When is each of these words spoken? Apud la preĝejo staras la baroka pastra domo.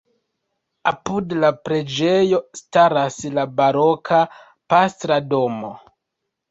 Apud 0.91 1.35
la 1.43 1.51
preĝejo 1.67 2.39
staras 2.63 3.21
la 3.37 3.47
baroka 3.61 4.25
pastra 4.75 5.25
domo. 5.37 5.73